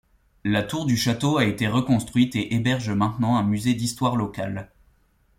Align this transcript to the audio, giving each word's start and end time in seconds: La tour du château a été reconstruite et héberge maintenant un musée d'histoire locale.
La 0.43 0.63
tour 0.63 0.87
du 0.87 0.97
château 0.97 1.37
a 1.37 1.45
été 1.45 1.67
reconstruite 1.67 2.35
et 2.35 2.55
héberge 2.55 2.89
maintenant 2.89 3.35
un 3.35 3.43
musée 3.43 3.75
d'histoire 3.75 4.15
locale. 4.15 4.71